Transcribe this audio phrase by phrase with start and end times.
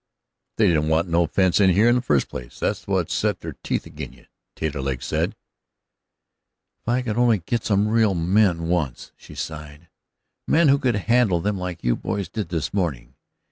[0.57, 3.53] "They didn't want no fence in here in the first place that's what set their
[3.63, 5.35] teeth ag'in' you," Taterleg said.
[6.81, 9.89] "If I could only get some real men once," she sighed;
[10.47, 13.13] "men who could handle them like you boys did this morning.